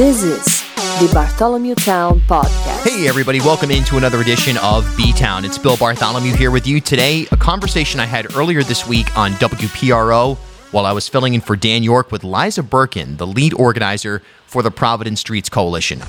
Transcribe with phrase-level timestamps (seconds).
[0.00, 0.62] This is
[0.98, 2.88] the Bartholomew Town Podcast.
[2.88, 5.44] Hey, everybody, welcome into another edition of B Town.
[5.44, 7.26] It's Bill Bartholomew here with you today.
[7.32, 10.38] A conversation I had earlier this week on WPRO
[10.72, 14.62] while I was filling in for Dan Yorke with Liza Burkin, the lead organizer for
[14.62, 16.00] the Providence Streets Coalition.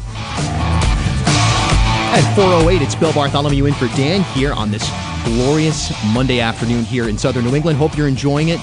[2.14, 4.90] At 408, it's Bill Bartholomew in for Dan here on this
[5.26, 7.78] glorious Monday afternoon here in southern New England.
[7.78, 8.62] Hope you're enjoying it.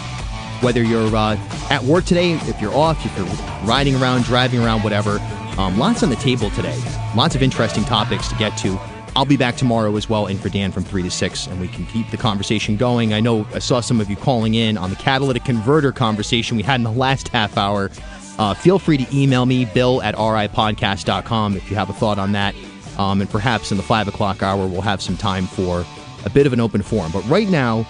[0.60, 1.36] Whether you're uh,
[1.70, 3.26] at work today, if you're off, if you're
[3.66, 5.18] riding around, driving around, whatever,
[5.58, 6.80] um, lots on the table today.
[7.16, 8.78] Lots of interesting topics to get to.
[9.16, 11.68] I'll be back tomorrow as well, in for Dan from 3 to 6, and we
[11.68, 13.12] can keep the conversation going.
[13.12, 16.62] I know I saw some of you calling in on the catalytic converter conversation we
[16.62, 17.90] had in the last half hour.
[18.38, 22.32] Uh, feel free to email me, bill at ripodcast.com, if you have a thought on
[22.32, 22.54] that.
[22.96, 25.84] Um, and perhaps in the 5 o'clock hour, we'll have some time for
[26.24, 27.10] a bit of an open forum.
[27.12, 27.86] But right now,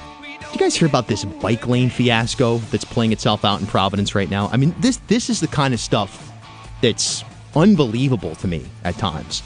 [0.52, 4.30] you guys hear about this bike lane fiasco that's playing itself out in Providence right
[4.30, 4.48] now?
[4.48, 6.32] I mean, this this is the kind of stuff
[6.80, 7.24] that's
[7.54, 9.42] unbelievable to me at times.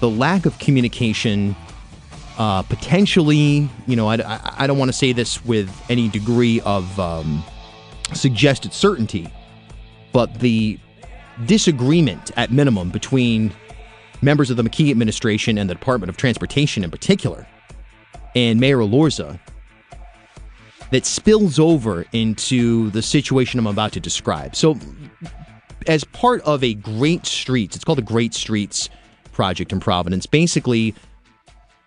[0.00, 1.54] The lack of communication,
[2.38, 6.60] uh, potentially, you know, I, I, I don't want to say this with any degree
[6.62, 7.44] of um,
[8.14, 9.28] suggested certainty,
[10.12, 10.78] but the
[11.46, 13.52] disagreement at minimum between
[14.22, 17.46] members of the McKee administration and the Department of Transportation in particular
[18.34, 19.40] and Mayor Elorza
[20.90, 24.56] that spills over into the situation I'm about to describe.
[24.56, 24.76] So,
[25.86, 28.90] as part of a Great Streets, it's called the Great Streets
[29.32, 30.94] project in Providence, basically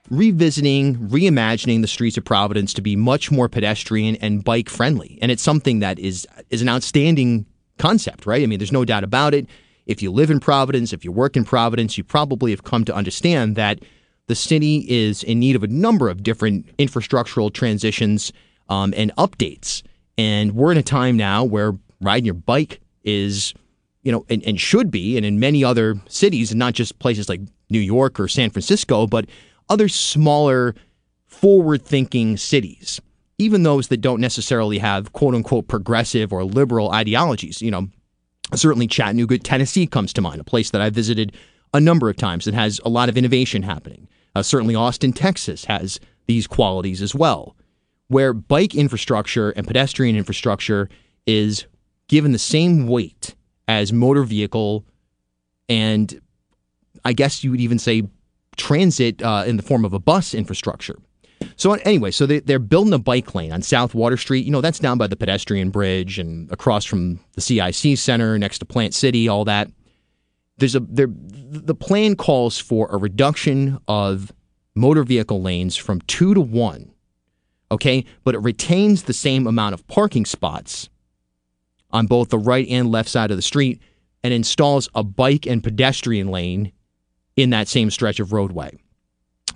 [0.10, 5.20] revisiting, reimagining the streets of Providence to be much more pedestrian and bike friendly.
[5.22, 7.46] And it's something that is is an outstanding
[7.78, 8.44] concept, right?
[8.44, 9.48] I mean, there's no doubt about it.
[9.86, 12.96] If you live in Providence, if you work in Providence, you probably have come to
[12.96, 13.80] understand that
[14.28, 18.32] the city is in need of a number of different infrastructural transitions
[18.70, 19.84] um, and updates.
[20.18, 23.54] And we're in a time now where riding your bike is,
[24.04, 27.30] you know, and, and should be, and in many other cities, and not just places
[27.30, 29.26] like New York or San Francisco, but
[29.70, 30.76] other smaller,
[31.26, 33.02] forward thinking cities,
[33.38, 37.62] even those that don't necessarily have quote unquote progressive or liberal ideologies.
[37.62, 37.88] You know,
[38.54, 41.36] certainly Chattanooga, Tennessee comes to mind, a place that I visited
[41.74, 44.08] a number of times that has a lot of innovation happening.
[44.36, 47.56] Uh, certainly Austin, Texas has these qualities as well
[48.08, 50.90] where bike infrastructure and pedestrian infrastructure
[51.26, 51.66] is
[52.08, 53.36] given the same weight
[53.68, 54.86] as motor vehicle
[55.70, 56.22] and
[57.06, 58.04] I guess you would even say
[58.56, 61.00] transit uh, in the form of a bus infrastructure.
[61.56, 64.46] So anyway, so they, they're building a bike lane on South Water Street.
[64.46, 68.60] You know, that's down by the pedestrian bridge and across from the CIC Center, next
[68.60, 69.70] to Plant City, all that.
[70.58, 74.32] There's a there the plan calls for a reduction of
[74.76, 76.93] motor vehicle lanes from two to one
[77.74, 78.06] okay?
[78.24, 80.90] But it retains the same amount of parking spots
[81.92, 83.82] on both the right and left side of the street
[84.24, 86.72] and installs a bike and pedestrian lane
[87.36, 88.72] in that same stretch of roadway.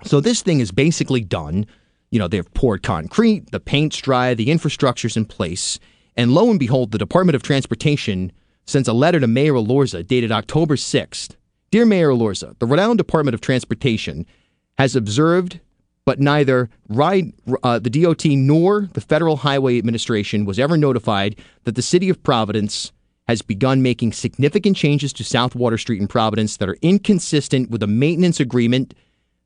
[0.04, 1.66] So this thing is basically done.
[2.10, 5.78] You know, they've poured concrete, the paint's dry, the infrastructure's in place,
[6.16, 8.32] and lo and behold, the Department of Transportation
[8.66, 11.36] sends a letter to Mayor Elorza dated October 6th.
[11.70, 14.26] Dear Mayor Elorza, the Island Department of Transportation
[14.78, 15.60] has observed
[16.08, 21.74] but neither ride, uh, the DOT nor the Federal Highway Administration was ever notified that
[21.74, 22.92] the city of Providence
[23.26, 27.82] has begun making significant changes to South Water Street in Providence that are inconsistent with
[27.82, 28.94] a maintenance agreement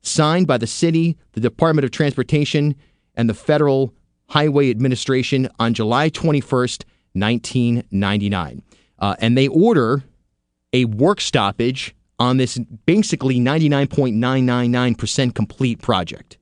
[0.03, 2.77] signed by the city, the Department of Transportation,
[3.13, 3.93] and the Federal
[4.29, 8.61] Highway Administration on July 21st, 1999.
[8.99, 10.05] Uh, and they order
[10.71, 16.37] a work stoppage on this basically 99.999% complete project.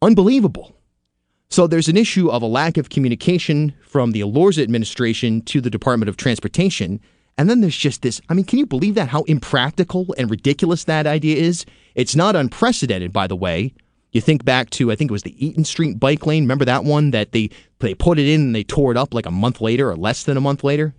[0.00, 0.74] Unbelievable.
[1.50, 5.70] So there's an issue of a lack of communication from the Elorza administration to the
[5.70, 7.00] Department of Transportation.
[7.36, 9.08] And then there's just this I mean, can you believe that?
[9.08, 11.64] How impractical and ridiculous that idea is?
[11.94, 13.72] It's not unprecedented, by the way.
[14.12, 16.44] You think back to, I think it was the Eaton Street bike lane.
[16.44, 19.26] Remember that one that they, they put it in and they tore it up like
[19.26, 20.94] a month later or less than a month later?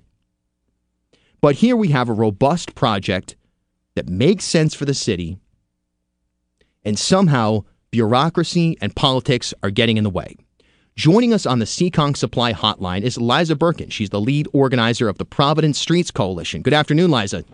[1.41, 3.35] But here we have a robust project
[3.95, 5.39] that makes sense for the city,
[6.85, 10.35] and somehow bureaucracy, and politics are getting in the way.
[10.95, 13.89] Joining us on the Seekonk Supply Hotline is Liza Burkin.
[13.89, 16.61] She's the lead organizer of the Providence Streets Coalition.
[16.61, 17.45] Good afternoon, Liza.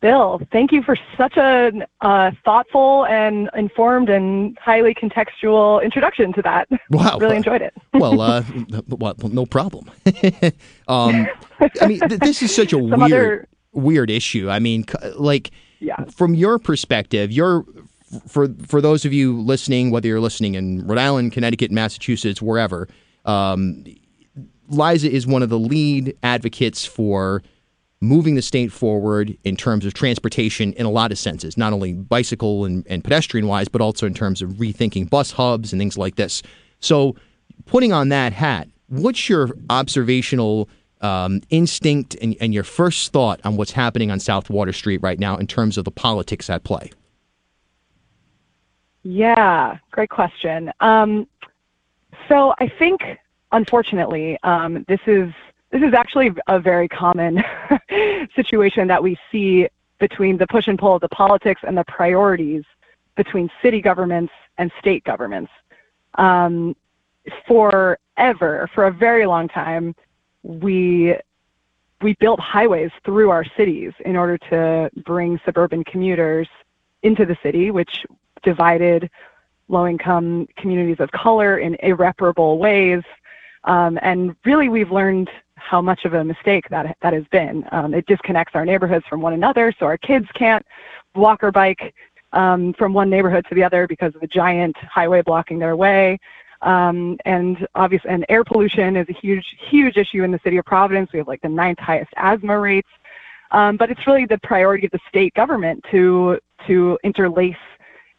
[0.00, 1.72] Bill, thank you for such a
[2.02, 6.68] uh, thoughtful and informed and highly contextual introduction to that.
[6.90, 7.74] Wow, really enjoyed it.
[7.94, 8.42] well, uh,
[8.88, 9.90] well, no problem.
[10.88, 11.26] um,
[11.80, 13.48] I mean, th- this is such a Some weird, other...
[13.72, 14.50] weird issue.
[14.50, 14.84] I mean,
[15.16, 16.04] like, yeah.
[16.14, 17.64] from your perspective, you're
[18.26, 22.88] for for those of you listening, whether you're listening in Rhode Island, Connecticut, Massachusetts, wherever,
[23.24, 23.84] um,
[24.68, 27.42] Liza is one of the lead advocates for
[28.00, 31.94] moving the state forward in terms of transportation in a lot of senses, not only
[31.94, 35.96] bicycle and, and pedestrian wise, but also in terms of rethinking bus hubs and things
[35.96, 36.42] like this.
[36.80, 37.16] So,
[37.64, 40.68] putting on that hat, what's your observational
[41.00, 45.18] um, instinct and, and your first thought on what's happening on South Water Street right
[45.18, 46.90] now in terms of the politics at play?
[49.08, 50.72] Yeah, great question.
[50.80, 51.28] Um,
[52.28, 53.02] so I think,
[53.52, 55.32] unfortunately, um, this is
[55.70, 57.40] this is actually a very common
[58.34, 59.68] situation that we see
[60.00, 62.64] between the push and pull of the politics and the priorities
[63.16, 65.52] between city governments and state governments.
[66.16, 66.74] Um,
[67.46, 69.94] forever, for a very long time,
[70.42, 71.14] we
[72.02, 76.48] we built highways through our cities in order to bring suburban commuters
[77.04, 78.04] into the city, which
[78.46, 79.10] divided
[79.68, 83.02] low income communities of color in irreparable ways.
[83.64, 87.64] Um, and really, we've learned how much of a mistake that that has been.
[87.72, 90.64] Um, it disconnects our neighborhoods from one another, so our kids can't
[91.14, 91.94] walk or bike
[92.32, 96.18] um, from one neighborhood to the other because of a giant highway blocking their way.
[96.62, 100.64] Um, and obviously, and air pollution is a huge, huge issue in the city of
[100.64, 101.10] Providence.
[101.12, 102.88] We have like the ninth highest asthma rates.
[103.50, 107.56] Um, but it's really the priority of the state government to to interlace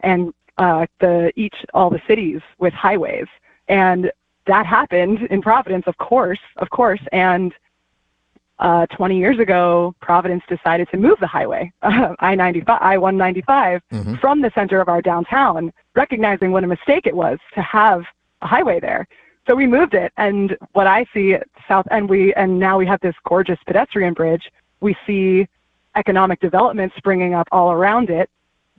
[0.02, 3.28] and uh, the each all the cities with highways,
[3.68, 4.12] and
[4.48, 7.02] that happened in Providence, of course, of course.
[7.12, 7.54] And
[8.60, 14.16] uh, 20 years ago, Providence decided to move the highway, uh, I-95, I-195, mm-hmm.
[14.16, 18.04] from the center of our downtown, recognizing what a mistake it was to have
[18.42, 19.08] a highway there.
[19.48, 23.00] So we moved it, and what I see south, and we, and now we have
[23.02, 24.52] this gorgeous pedestrian bridge.
[24.82, 25.48] We see
[25.96, 28.30] economic development springing up all around it,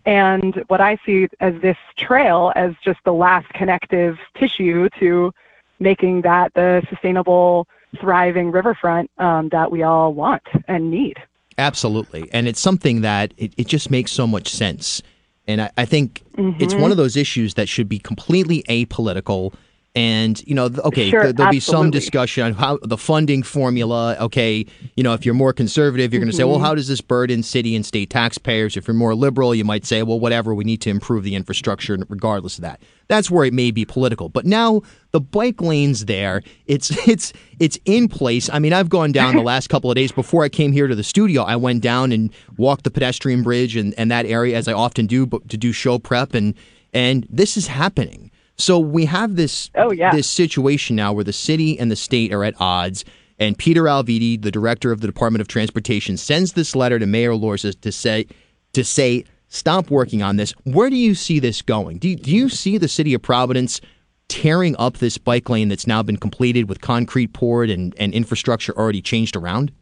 [0.04, 5.32] and what I see as this trail as just the last connective tissue to
[5.80, 7.66] making that the sustainable,
[8.00, 11.16] thriving riverfront um, that we all want and need.
[11.56, 15.02] Absolutely, and it's something that it, it just makes so much sense
[15.48, 16.62] and I, I think mm-hmm.
[16.62, 19.54] it's one of those issues that should be completely apolitical.
[19.98, 21.56] And you know, okay, sure, th- there'll absolutely.
[21.56, 24.16] be some discussion on how the funding formula.
[24.20, 24.64] Okay,
[24.94, 26.38] you know, if you're more conservative, you're going to mm-hmm.
[26.38, 28.76] say, well, how does this burden city and state taxpayers?
[28.76, 31.98] If you're more liberal, you might say, well, whatever, we need to improve the infrastructure,
[32.08, 32.80] regardless of that.
[33.08, 34.28] That's where it may be political.
[34.28, 38.48] But now the bike lanes there, it's it's it's in place.
[38.52, 40.94] I mean, I've gone down the last couple of days before I came here to
[40.94, 41.42] the studio.
[41.42, 45.08] I went down and walked the pedestrian bridge and, and that area as I often
[45.08, 46.54] do, but to do show prep and
[46.92, 48.27] and this is happening.
[48.58, 50.12] So we have this oh, yeah.
[50.12, 53.04] this situation now where the city and the state are at odds.
[53.40, 57.30] And Peter Alviti, the director of the Department of Transportation, sends this letter to Mayor
[57.30, 58.26] Elorza to say
[58.72, 60.52] to say stop working on this.
[60.64, 61.98] Where do you see this going?
[61.98, 63.80] Do you, do you see the city of Providence
[64.28, 68.76] tearing up this bike lane that's now been completed with concrete poured and, and infrastructure
[68.76, 69.72] already changed around?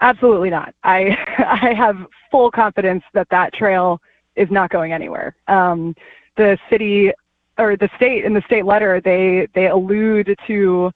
[0.00, 0.74] Absolutely not.
[0.82, 1.96] I I have
[2.30, 4.00] full confidence that that trail
[4.36, 5.36] is not going anywhere.
[5.48, 5.94] Um,
[6.36, 7.12] the city
[7.58, 10.90] or the state in the state letter they they allude to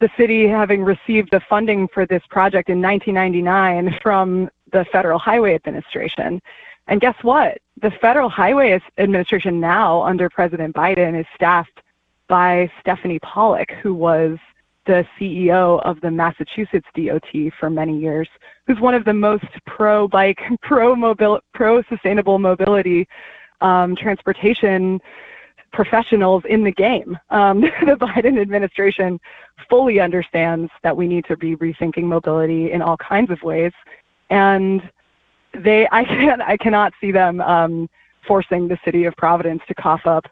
[0.00, 5.54] the city having received the funding for this project in 1999 from the Federal Highway
[5.54, 6.40] Administration.
[6.88, 7.58] And guess what?
[7.82, 11.82] The Federal Highway Administration now, under President Biden, is staffed
[12.28, 14.38] by Stephanie Pollack, who was
[14.86, 18.28] the CEO of the Massachusetts DOT for many years,
[18.66, 23.06] who's one of the most pro bike, pro mobile, pro sustainable mobility
[23.60, 25.00] um, transportation
[25.72, 27.16] professionals in the game.
[27.30, 29.20] Um, the Biden administration
[29.68, 33.72] fully understands that we need to be rethinking mobility in all kinds of ways
[34.30, 34.82] and
[35.52, 37.90] they I can I cannot see them um,
[38.26, 40.26] forcing the city of Providence to cough up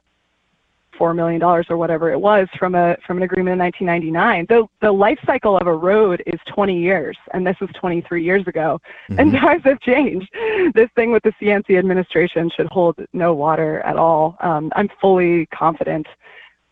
[0.98, 4.46] four million dollars or whatever it was from a from an agreement in 1999.
[4.48, 8.46] The the life cycle of a road is 20 years, and this was 23 years
[8.46, 9.20] ago, mm-hmm.
[9.20, 10.28] and times have changed.
[10.74, 14.36] This thing with the CNC administration should hold no water at all.
[14.40, 16.06] Um, I'm fully confident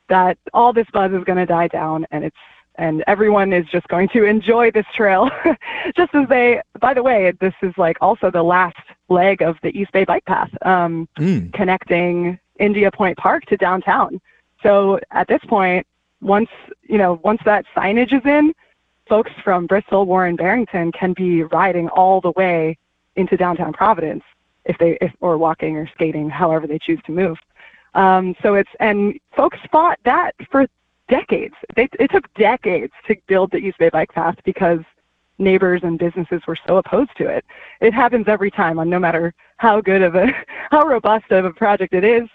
[0.09, 2.37] that all this buzz is going to die down, and it's
[2.79, 5.31] and everyone is just going to enjoy this trail
[5.97, 8.77] just as they by the way this is like also the last
[9.09, 11.51] leg of the east bay bike path um, mm.
[11.53, 14.21] connecting india point park to downtown
[14.63, 15.87] so at this point
[16.21, 16.49] once
[16.83, 18.53] you know once that signage is in
[19.09, 22.77] folks from bristol warren barrington can be riding all the way
[23.17, 24.23] into downtown providence
[24.65, 27.37] if they if, or walking or skating however they choose to move
[27.95, 30.67] um, so it's and folks fought that for
[31.09, 31.55] decades.
[31.75, 34.81] They, it took decades to build the East Bay Bike Path because
[35.39, 37.45] neighbors and businesses were so opposed to it.
[37.81, 40.29] It happens every time, on no matter how good of a,
[40.71, 42.29] how robust of a project it is.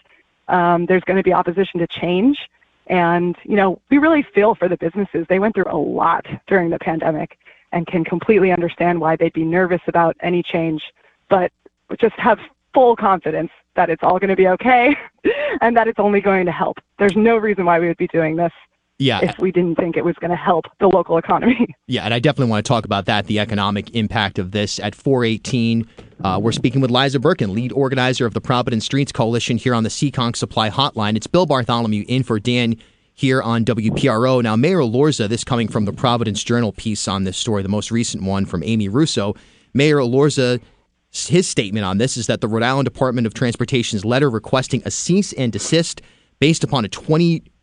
[0.51, 2.50] Um, there's going to be opposition to change,
[2.88, 5.25] and you know we really feel for the businesses.
[5.27, 7.38] They went through a lot during the pandemic,
[7.72, 10.93] and can completely understand why they'd be nervous about any change,
[11.29, 11.51] but
[12.00, 12.39] just have
[12.74, 14.96] full confidence that it's all going to be okay
[15.62, 16.77] and that it's only going to help.
[17.00, 18.53] There's no reason why we would be doing this
[19.01, 19.20] yeah.
[19.22, 21.75] if we didn't think it was going to help the local economy.
[21.88, 24.96] Yeah, and I definitely want to talk about that, the economic impact of this at
[24.96, 25.86] 418.
[26.24, 29.84] Uh, we're speaking with Liza Burkin, lead organizer of the Providence Streets Coalition here on
[29.84, 31.17] the Seekonk Supply Hotline.
[31.17, 32.77] It's Bill Bartholomew in for Dan
[33.13, 34.41] here on WPRO.
[34.41, 37.91] Now, Mayor Elorza, this coming from the Providence Journal piece on this story, the most
[37.91, 39.36] recent one from Amy Russo.
[39.74, 40.62] Mayor Elorza,
[41.12, 44.91] his statement on this is that the Rhode Island Department of Transportation's letter requesting a
[44.91, 46.01] cease and desist
[46.39, 46.88] based upon a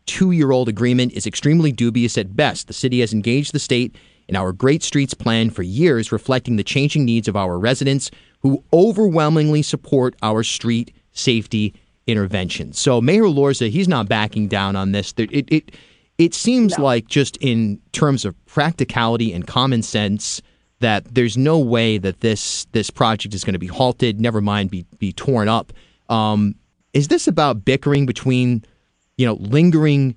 [0.09, 2.67] 22 year old agreement is extremely dubious at best.
[2.67, 3.95] The city has engaged the state
[4.27, 8.09] in our Great Streets plan for years, reflecting the changing needs of our residents
[8.41, 11.73] who overwhelmingly support our street safety
[12.07, 12.73] intervention.
[12.73, 15.13] So Mayor Elorza, he's not backing down on this.
[15.17, 15.75] It it
[16.17, 16.85] it seems no.
[16.85, 20.41] like just in terms of practicality and common sense
[20.79, 24.19] that there's no way that this this project is going to be halted.
[24.19, 25.71] Never mind be be torn up.
[26.09, 26.55] Um,
[26.93, 28.63] is this about bickering between
[29.19, 30.15] you know lingering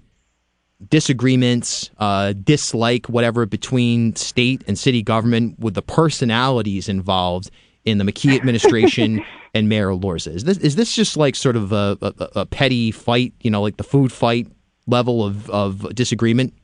[0.88, 7.50] disagreements, uh, dislike, whatever between state and city government with the personalities involved
[7.84, 10.34] in the McKee administration and Mayor Elorza?
[10.34, 13.60] Is this is this just like sort of a, a, a, petty fight, you know,
[13.60, 14.46] like the food fight
[14.86, 16.54] level of, of disagreement?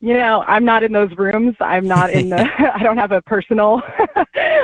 [0.00, 1.56] You know, I'm not in those rooms.
[1.60, 2.48] I'm not in the.
[2.74, 3.82] I don't have a personal.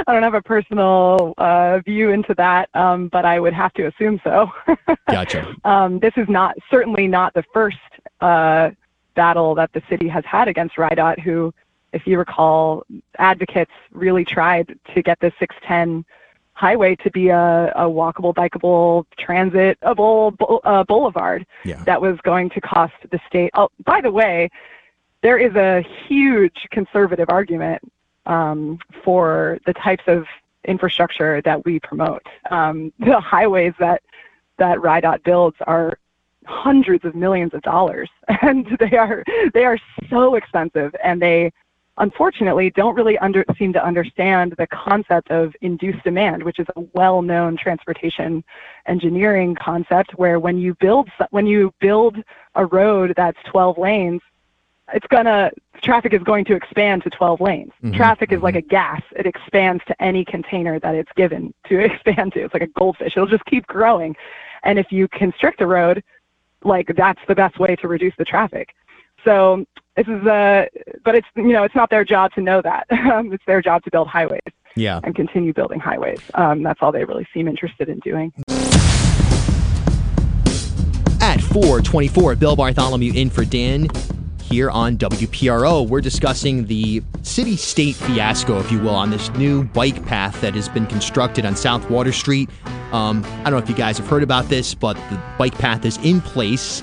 [0.07, 3.87] I don't have a personal uh, view into that, um, but I would have to
[3.87, 4.51] assume so.
[5.11, 5.55] gotcha.
[5.65, 7.79] Um, this is not certainly not the first
[8.21, 8.71] uh,
[9.15, 11.53] battle that the city has had against RIDOT, who
[11.93, 12.85] if you recall,
[13.19, 16.05] advocates really tried to get the 610
[16.53, 21.83] highway to be a, a walkable, bikeable, transitable uh, boulevard yeah.
[21.85, 23.51] that was going to cost the state.
[23.55, 24.51] Oh, by the way,
[25.23, 27.81] there is a huge conservative argument
[28.29, 30.27] um, for the types of
[30.65, 32.23] infrastructure that we promote.
[32.51, 34.03] Um, the highways that
[34.59, 35.99] that RIDOT builds are
[36.47, 38.09] hundreds of millions of dollars,
[38.43, 41.53] and they are they are so expensive, and they
[41.99, 46.81] unfortunately don't really under, seem to understand the concept of induced demand, which is a
[46.95, 48.45] well-known transportation
[48.87, 52.17] engineering concept where when you build when you build
[52.55, 54.21] a road that's 12 lanes,
[54.93, 55.51] it's gonna
[55.83, 57.73] traffic is going to expand to 12 lanes.
[57.83, 58.39] Mm-hmm, traffic mm-hmm.
[58.39, 62.45] is like a gas; it expands to any container that it's given to expand to.
[62.45, 64.17] It's like a goldfish; it'll just keep growing.
[64.65, 66.03] And if you constrict a road,
[66.65, 68.75] like that's the best way to reduce the traffic.
[69.25, 69.65] So
[69.97, 70.69] this is a,
[71.05, 72.87] but it's you know it's not their job to know that.
[73.09, 74.41] Um, it's their job to build highways.
[74.77, 75.01] Yeah.
[75.03, 76.21] And continue building highways.
[76.35, 78.33] Um, that's all they really seem interested in doing.
[81.21, 83.89] At 424, Bill Bartholomew in for Dan
[84.49, 85.87] here on WPRO.
[85.87, 90.55] We're discussing the city state fiasco, if you will, on this new bike path that
[90.55, 92.49] has been constructed on South Water Street.
[92.93, 95.85] Um, I don't know if you guys have heard about this, but the bike path
[95.85, 96.83] is in place.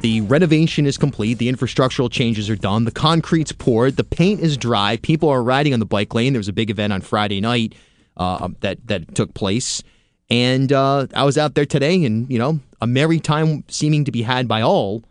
[0.00, 1.38] The renovation is complete.
[1.38, 2.84] The infrastructural changes are done.
[2.84, 3.96] The concrete's poured.
[3.96, 4.96] The paint is dry.
[4.96, 6.32] People are riding on the bike lane.
[6.32, 7.74] There was a big event on Friday night
[8.16, 9.82] uh, um, that that took place,
[10.28, 14.10] and uh, I was out there today, and you know, a merry time seeming to
[14.10, 15.04] be had by all.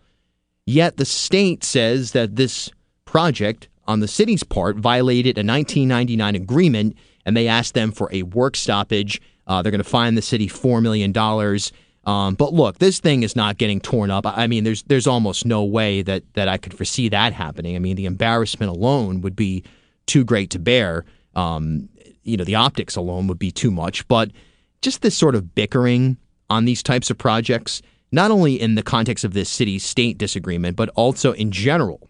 [0.65, 2.70] Yet the state says that this
[3.06, 8.24] project on the city's part violated a 1999 agreement, and they asked them for a
[8.24, 9.22] work stoppage.
[9.48, 11.72] Uh, they're going to fine the city four million dollars.
[12.06, 14.25] Um, but look, this thing is not getting torn up.
[14.25, 17.75] I mean, there's there's almost no way that that I could foresee that happening.
[17.75, 19.63] I mean, the embarrassment alone would be
[20.08, 21.06] too great to bear.
[21.36, 21.89] Um,
[22.24, 24.08] you know, the optics alone would be too much.
[24.08, 24.32] But
[24.82, 26.18] just this sort of bickering
[26.50, 30.89] on these types of projects, not only in the context of this city-state disagreement, but
[30.96, 32.10] also in general,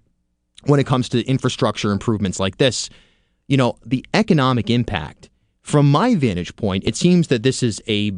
[0.65, 2.89] when it comes to infrastructure improvements like this,
[3.48, 5.29] you know, the economic impact.
[5.62, 8.12] From my vantage point, it seems that this is a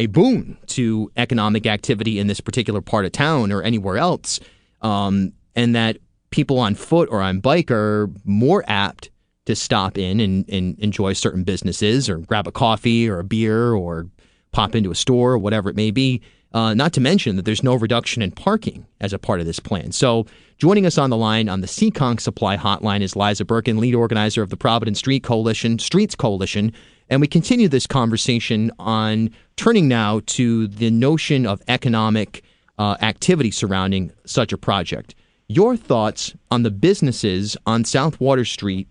[0.00, 4.38] a boon to economic activity in this particular part of town or anywhere else,
[4.80, 5.98] um, and that
[6.30, 9.10] people on foot or on bike are more apt
[9.46, 13.72] to stop in and, and enjoy certain businesses or grab a coffee or a beer
[13.72, 14.06] or
[14.52, 16.22] pop into a store or whatever it may be.
[16.52, 19.60] Uh, not to mention that there's no reduction in parking as a part of this
[19.60, 19.92] plan.
[19.92, 20.26] So,
[20.56, 24.42] joining us on the line on the Seekonk Supply Hotline is Liza Burkin, lead organizer
[24.42, 26.72] of the Providence Street Coalition, Streets Coalition.
[27.10, 32.42] And we continue this conversation on turning now to the notion of economic
[32.78, 35.14] uh, activity surrounding such a project.
[35.48, 38.88] Your thoughts on the businesses on South Water Street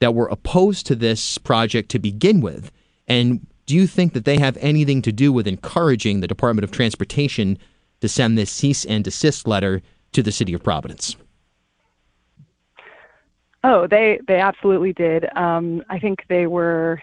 [0.00, 2.72] that were opposed to this project to begin with?
[3.06, 6.72] And do you think that they have anything to do with encouraging the Department of
[6.72, 7.56] Transportation
[8.00, 11.14] to send this cease and desist letter to the city of Providence?
[13.62, 15.24] Oh, they they absolutely did.
[15.36, 17.00] Um, I think they were,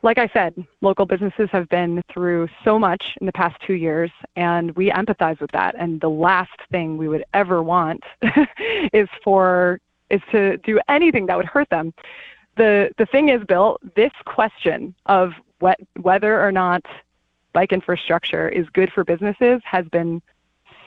[0.00, 4.10] like I said, local businesses have been through so much in the past two years,
[4.34, 5.74] and we empathize with that.
[5.78, 8.02] And the last thing we would ever want
[8.94, 9.78] is for
[10.08, 11.92] is to do anything that would hurt them.
[12.56, 16.84] The the thing is, Bill, this question of what, whether or not
[17.52, 20.20] bike infrastructure is good for businesses has been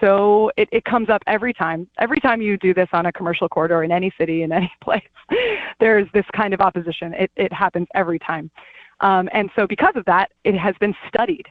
[0.02, 1.88] so it, it comes up every time.
[2.00, 5.08] Every time you do this on a commercial corridor in any city, in any place,
[5.80, 7.14] there's this kind of opposition.
[7.14, 8.52] It, it happens every time.
[9.00, 11.48] Um, and so, because of that, it has been studied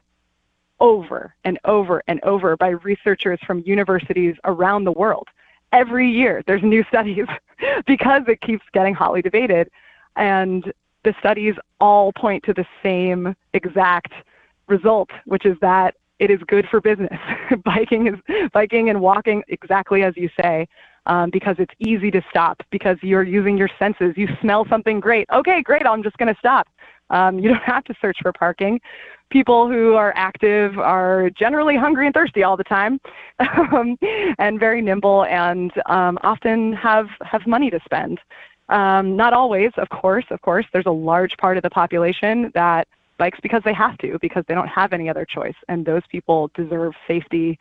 [0.81, 5.29] over and over and over by researchers from universities around the world.
[5.73, 7.27] Every year, there's new studies
[7.87, 9.71] because it keeps getting hotly debated.
[10.17, 10.73] And
[11.05, 14.13] the studies all point to the same exact
[14.69, 17.19] result, which is that it is good for business.
[17.65, 20.67] biking is biking and walking exactly as you say,
[21.07, 24.15] um, because it's easy to stop because you're using your senses.
[24.17, 25.29] You smell something great.
[25.33, 25.87] Okay, great.
[25.87, 26.69] I'm just going to stop.
[27.11, 28.81] Um, you don't have to search for parking.
[29.31, 33.01] People who are active are generally hungry and thirsty all the time,
[33.41, 33.99] um,
[34.39, 38.21] and very nimble, and um, often have have money to spend.
[38.69, 40.25] Um, not always, of course.
[40.31, 44.19] Of course, there's a large part of the population that bikes because they have to,
[44.21, 45.55] because they don't have any other choice.
[45.69, 47.59] And those people deserve safety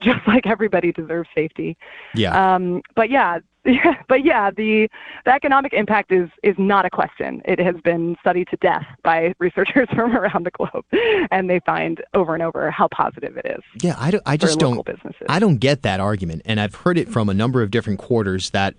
[0.02, 1.76] just like everybody deserves safety.
[2.14, 2.54] Yeah.
[2.54, 3.40] Um, but yeah,
[4.08, 4.88] but yeah, the
[5.26, 7.42] the economic impact is is not a question.
[7.44, 10.86] It has been studied to death by researchers from around the globe,
[11.30, 13.62] and they find over and over how positive it is.
[13.82, 14.84] Yeah, I, don't, I just don't.
[14.86, 15.26] Businesses.
[15.28, 18.48] I don't get that argument, and I've heard it from a number of different quarters
[18.50, 18.74] that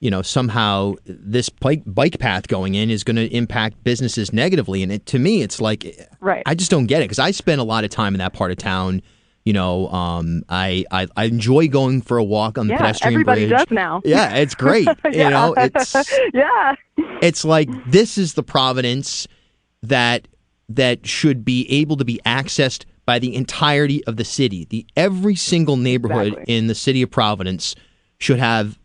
[0.00, 4.82] you know somehow this bike bike path going in is going to impact businesses negatively
[4.82, 6.42] and it to me it's like right.
[6.46, 8.50] I just don't get it because I spend a lot of time in that part
[8.50, 9.02] of town
[9.44, 13.14] you know um, I, I, I enjoy going for a walk on the yeah, pedestrian
[13.14, 14.94] everybody bridge does now yeah it's great yeah.
[15.10, 15.94] you know it's
[16.34, 16.74] yeah
[17.20, 19.26] it's like this is the providence
[19.82, 20.28] that
[20.68, 25.34] that should be able to be accessed by the entirety of the city the every
[25.34, 26.54] single neighborhood Exactly.
[26.54, 27.74] in the city of Providence
[28.18, 28.78] should have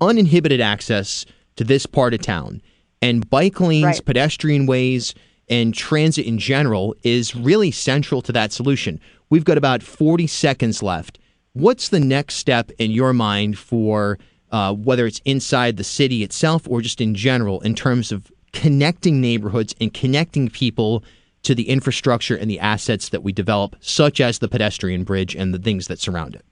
[0.00, 1.24] uninhibited access
[1.56, 2.62] to this part of town.
[3.02, 4.04] And bike lanes, Right.
[4.04, 5.14] pedestrian ways,
[5.48, 9.00] and transit in general is really central to that solution.
[9.30, 11.18] We've got about 40 seconds left.
[11.52, 14.18] What's the next step in your mind for
[14.50, 19.20] uh, whether it's inside the city itself or just in general in terms of connecting
[19.20, 21.04] neighborhoods and connecting people
[21.42, 25.52] to the infrastructure and the assets that we develop, such as the pedestrian bridge and
[25.54, 26.44] the things that surround it?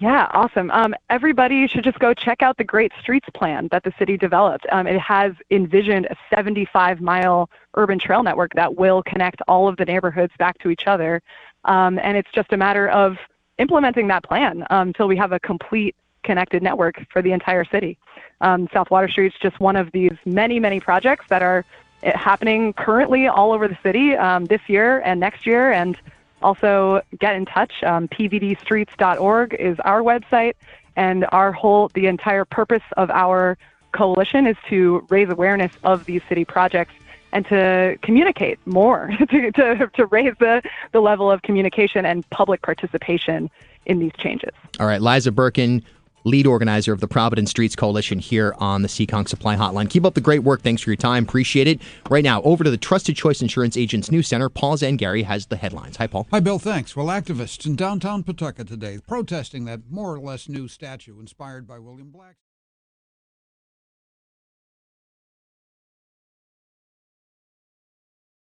[0.00, 0.70] Yeah, awesome.
[0.70, 4.64] Um, everybody should just go check out the Great Streets Plan that the city developed.
[4.72, 9.76] Um, it has envisioned a 75 mile urban trail network that will connect all of
[9.76, 11.20] the neighborhoods back to each other.
[11.66, 13.18] Um, and it's just a matter of
[13.58, 17.98] implementing that plan um, until we have a complete connected network for the entire city.
[18.40, 21.66] Um, South Water Street is just one of these many, many projects that are
[22.04, 25.72] eh, happening currently all over the city um, this year and next year.
[25.72, 25.98] And
[26.42, 27.72] also get in touch.
[27.82, 30.54] Um, pvdstreets.org is our website,
[30.96, 33.58] and our whole, the entire purpose of our
[33.92, 36.92] coalition is to raise awareness of these city projects
[37.32, 42.62] and to communicate more, to, to, to raise the, the level of communication and public
[42.62, 43.50] participation
[43.86, 44.50] in these changes.
[44.78, 45.82] All right, Liza Birkin,
[46.24, 49.88] lead organizer of the Providence Streets Coalition here on the Seekonk Supply Hotline.
[49.88, 50.62] Keep up the great work.
[50.62, 51.24] Thanks for your time.
[51.24, 51.80] Appreciate it.
[52.08, 54.48] Right now, over to the Trusted Choice Insurance Agents News Center.
[54.48, 55.96] Paul Zangari has the headlines.
[55.96, 56.26] Hi, Paul.
[56.30, 56.58] Hi, Bill.
[56.58, 56.94] Thanks.
[56.94, 61.78] Well, activists in downtown Pawtucket today protesting that more or less new statue inspired by
[61.78, 62.36] William Black.